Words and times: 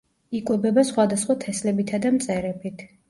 იკვებება 0.37 0.83
სხვადასხვა 0.91 1.35
თესლებითა 1.45 2.01
და 2.07 2.13
მწერებით. 2.17 2.83